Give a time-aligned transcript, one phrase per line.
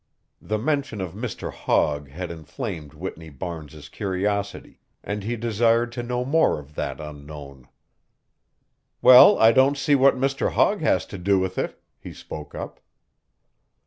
[0.41, 1.53] The mention of Mr.
[1.53, 7.67] Hogg had inflamed Whitney Barnes's curiosity, and he desired to know more of that unknown.
[9.03, 10.53] "Well, I don't see what Mr.
[10.53, 12.79] Hogg has to do with it," he spoke up.